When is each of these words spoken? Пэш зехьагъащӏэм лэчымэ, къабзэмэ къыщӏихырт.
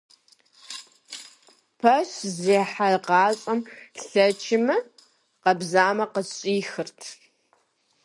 Пэш 1.79 2.09
зехьагъащӏэм 2.41 3.59
лэчымэ, 4.11 4.77
къабзэмэ 5.43 6.05
къыщӏихырт. 6.13 6.99